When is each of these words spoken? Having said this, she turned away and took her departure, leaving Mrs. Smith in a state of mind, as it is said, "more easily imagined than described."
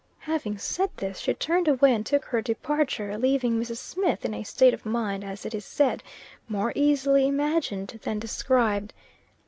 Having 0.21 0.57
said 0.57 0.89
this, 0.97 1.19
she 1.19 1.35
turned 1.35 1.67
away 1.67 1.93
and 1.93 2.03
took 2.03 2.25
her 2.25 2.41
departure, 2.41 3.19
leaving 3.19 3.59
Mrs. 3.61 3.77
Smith 3.77 4.25
in 4.25 4.33
a 4.33 4.41
state 4.41 4.73
of 4.73 4.83
mind, 4.83 5.23
as 5.23 5.45
it 5.45 5.53
is 5.53 5.63
said, 5.63 6.01
"more 6.47 6.73
easily 6.75 7.27
imagined 7.27 7.99
than 8.01 8.17
described." 8.17 8.95